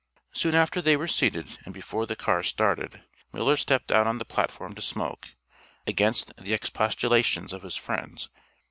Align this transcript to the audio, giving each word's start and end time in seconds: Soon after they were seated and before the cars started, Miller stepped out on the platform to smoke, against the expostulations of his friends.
Soon 0.31 0.55
after 0.55 0.81
they 0.81 0.97
were 0.97 1.07
seated 1.07 1.59
and 1.63 1.75
before 1.75 2.07
the 2.07 2.15
cars 2.15 2.47
started, 2.47 3.03
Miller 3.33 3.55
stepped 3.55 3.91
out 3.91 4.07
on 4.07 4.17
the 4.17 4.25
platform 4.25 4.73
to 4.73 4.81
smoke, 4.81 5.35
against 5.85 6.35
the 6.37 6.55
expostulations 6.55 7.53
of 7.53 7.61
his 7.61 7.75
friends. 7.75 8.27